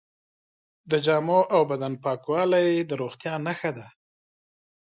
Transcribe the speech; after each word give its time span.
د 0.89 0.91
جامو 1.05 1.39
او 1.53 1.61
بدن 1.71 1.93
پاکوالی 2.03 2.69
د 2.89 2.91
روغتیا 3.01 3.33
نښه 3.45 3.71
ده. 3.77 3.87